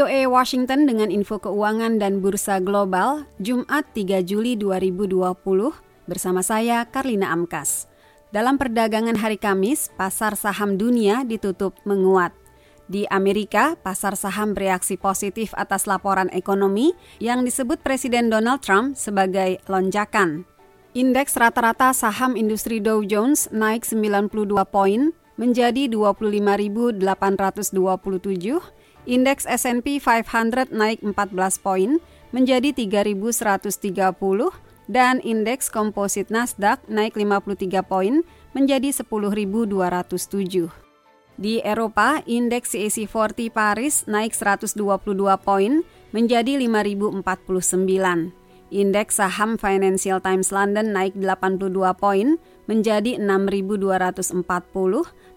[0.00, 5.12] VOA Washington dengan info keuangan dan bursa global Jumat 3 Juli 2020
[6.08, 7.84] bersama saya Karlina Amkas.
[8.32, 12.32] Dalam perdagangan hari Kamis, pasar saham dunia ditutup menguat.
[12.88, 19.60] Di Amerika, pasar saham bereaksi positif atas laporan ekonomi yang disebut Presiden Donald Trump sebagai
[19.68, 20.48] lonjakan.
[20.96, 31.00] Indeks rata-rata saham industri Dow Jones naik 92 poin menjadi 25.827 Indeks S&P 500 naik
[31.00, 31.96] 14 poin
[32.36, 34.12] menjadi 3.130
[34.90, 38.20] dan indeks komposit Nasdaq naik 53 poin
[38.52, 40.68] menjadi 10.207.
[41.40, 44.76] Di Eropa, indeks CAC 40 Paris naik 122
[45.40, 45.80] poin
[46.12, 48.36] menjadi 5.049.
[48.70, 52.36] Indeks saham Financial Times London naik 82 poin
[52.70, 54.38] menjadi 6.240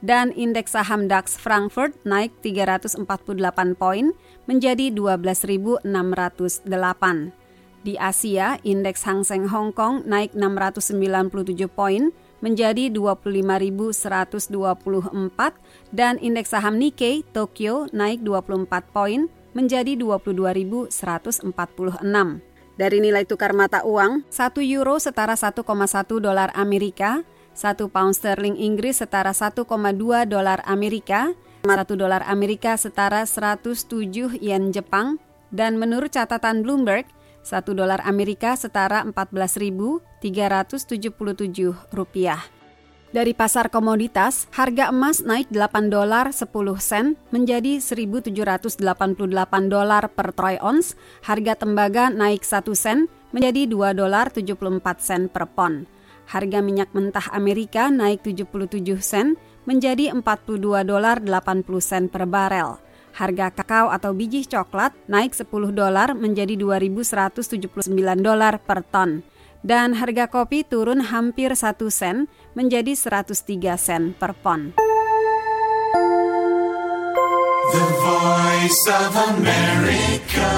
[0.00, 3.04] dan indeks saham DAX Frankfurt naik 348
[3.76, 4.16] poin
[4.48, 5.84] menjadi 12.608.
[7.84, 12.08] Di Asia, indeks Hang Seng Hong Kong naik 697 poin
[12.40, 14.48] menjadi 25.124
[15.94, 22.47] dan indeks saham Nikkei Tokyo naik 24 poin menjadi 22.146.
[22.78, 25.66] Dari nilai tukar mata uang, 1 euro setara 1,1
[26.22, 27.26] dolar Amerika,
[27.58, 29.66] 1 pound sterling Inggris setara 1,2
[30.30, 31.34] dolar Amerika,
[31.66, 35.18] 1 dolar Amerika setara 107 yen Jepang,
[35.50, 37.02] dan menurut catatan Bloomberg,
[37.42, 39.98] 1 dolar Amerika setara 14.377
[41.90, 42.57] rupiah.
[43.08, 46.44] Dari pasar komoditas, harga emas naik 8 dolar 10
[46.76, 48.84] sen menjadi 1.788
[49.72, 50.92] dolar per troy ounce,
[51.24, 55.88] harga tembaga naik 1 sen menjadi 2 dolar 74 sen per pon.
[56.28, 62.76] Harga minyak mentah Amerika naik 77 sen menjadi 42 dolar 80 sen per barel.
[63.16, 67.56] Harga kakao atau biji coklat naik 10 dolar menjadi 2.179
[68.20, 69.24] dolar per ton.
[69.66, 74.78] Dan harga kopi turun hampir 1 sen menjadi 103 sen per pon.
[77.68, 80.50] The Voice of America.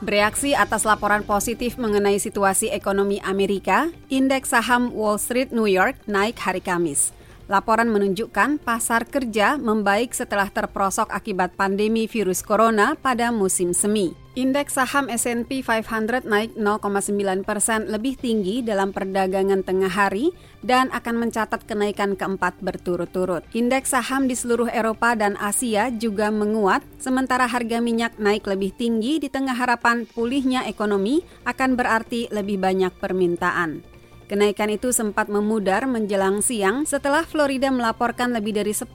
[0.00, 6.40] Bereaksi atas laporan positif mengenai situasi ekonomi Amerika, indeks saham Wall Street New York naik
[6.40, 7.12] hari Kamis.
[7.48, 14.27] Laporan menunjukkan pasar kerja membaik setelah terperosok akibat pandemi virus corona pada musim semi.
[14.38, 20.30] Indeks saham S&P 500 naik 0,9 persen lebih tinggi dalam perdagangan tengah hari
[20.62, 23.42] dan akan mencatat kenaikan keempat berturut-turut.
[23.50, 29.18] Indeks saham di seluruh Eropa dan Asia juga menguat, sementara harga minyak naik lebih tinggi
[29.18, 33.82] di tengah harapan pulihnya ekonomi akan berarti lebih banyak permintaan.
[34.30, 38.94] Kenaikan itu sempat memudar menjelang siang setelah Florida melaporkan lebih dari 10.000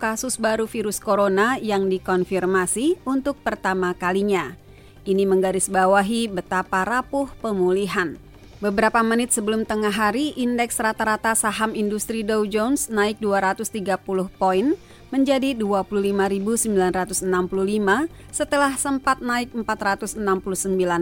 [0.00, 4.61] kasus baru virus corona yang dikonfirmasi untuk pertama kalinya.
[5.02, 8.14] Ini menggarisbawahi betapa rapuh pemulihan.
[8.62, 13.98] Beberapa menit sebelum tengah hari, indeks rata-rata saham industri Dow Jones naik 230
[14.38, 14.78] poin
[15.10, 16.70] menjadi 25.965
[18.30, 20.22] setelah sempat naik 469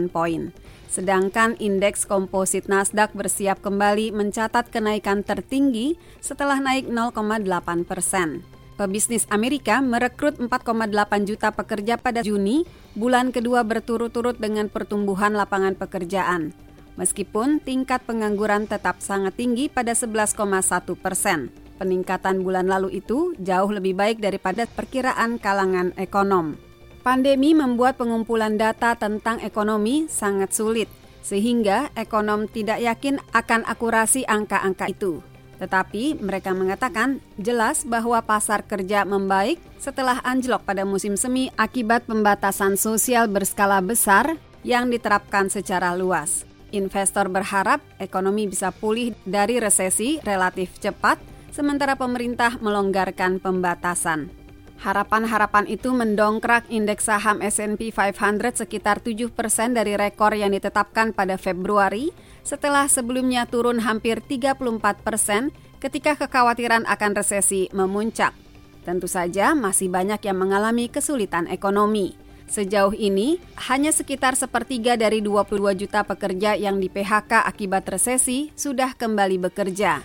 [0.09, 0.49] poin.
[0.89, 8.41] Sedangkan indeks komposit Nasdaq bersiap kembali mencatat kenaikan tertinggi setelah naik 0,8 persen.
[8.81, 10.89] Pebisnis Amerika merekrut 4,8
[11.29, 12.65] juta pekerja pada Juni,
[12.97, 16.49] bulan kedua berturut-turut dengan pertumbuhan lapangan pekerjaan.
[16.97, 21.53] Meskipun tingkat pengangguran tetap sangat tinggi pada 11,1 persen.
[21.77, 26.57] Peningkatan bulan lalu itu jauh lebih baik daripada perkiraan kalangan ekonom.
[27.05, 30.89] Pandemi membuat pengumpulan data tentang ekonomi sangat sulit,
[31.21, 35.21] sehingga ekonom tidak yakin akan akurasi angka-angka itu.
[35.61, 42.81] Tetapi mereka mengatakan jelas bahwa pasar kerja membaik setelah anjlok pada musim semi akibat pembatasan
[42.81, 46.49] sosial berskala besar yang diterapkan secara luas.
[46.73, 51.21] Investor berharap ekonomi bisa pulih dari resesi relatif cepat,
[51.53, 54.40] sementara pemerintah melonggarkan pembatasan.
[54.81, 61.37] Harapan-harapan itu mendongkrak indeks saham S&P 500 sekitar 7 persen dari rekor yang ditetapkan pada
[61.37, 62.09] Februari
[62.41, 64.57] setelah sebelumnya turun hampir 34
[65.05, 68.33] persen ketika kekhawatiran akan resesi memuncak.
[68.81, 72.17] Tentu saja masih banyak yang mengalami kesulitan ekonomi.
[72.49, 73.37] Sejauh ini,
[73.69, 80.01] hanya sekitar sepertiga dari 22 juta pekerja yang di PHK akibat resesi sudah kembali bekerja.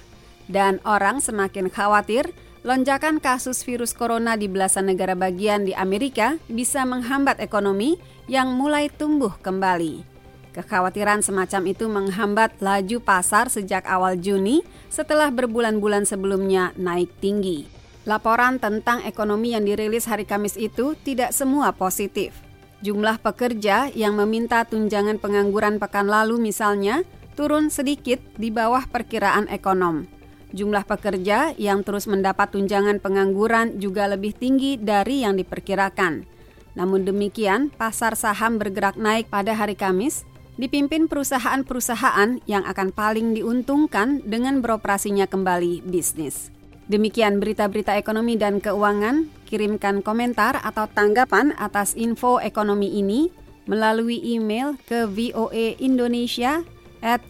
[0.47, 2.31] Dan orang semakin khawatir
[2.67, 7.95] lonjakan kasus virus corona di belasan negara bagian di Amerika bisa menghambat ekonomi
[8.27, 10.03] yang mulai tumbuh kembali.
[10.51, 17.71] Kekhawatiran semacam itu menghambat laju pasar sejak awal Juni setelah berbulan-bulan sebelumnya naik tinggi.
[18.03, 22.35] Laporan tentang ekonomi yang dirilis hari Kamis itu tidak semua positif.
[22.83, 27.07] Jumlah pekerja yang meminta tunjangan pengangguran pekan lalu misalnya
[27.39, 30.16] turun sedikit di bawah perkiraan ekonom.
[30.57, 36.25] Jumlah pekerja yang terus mendapat tunjangan pengangguran juga lebih tinggi dari yang diperkirakan.
[36.73, 40.25] Namun demikian, pasar saham bergerak naik pada hari Kamis,
[40.57, 46.49] dipimpin perusahaan-perusahaan yang akan paling diuntungkan dengan beroperasinya kembali bisnis.
[46.89, 49.29] Demikian berita-berita ekonomi dan keuangan.
[49.45, 53.29] Kirimkan komentar atau tanggapan atas info ekonomi ini
[53.69, 56.65] melalui email ke voaindonesia
[57.05, 57.21] at.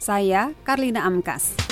[0.00, 1.69] Saya Karlina Amkas.